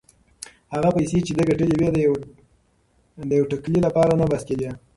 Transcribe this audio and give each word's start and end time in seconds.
هغه 0.73 0.89
پیسې 0.97 1.19
چې 1.25 1.31
ده 1.37 1.43
ګټلې 1.49 1.75
وې 1.77 1.89
د 3.29 3.31
یوې 3.35 3.47
ټکلې 3.51 3.79
لپاره 3.85 4.11
نه 4.21 4.25
بس 4.31 4.41
کېدې. 4.49 4.69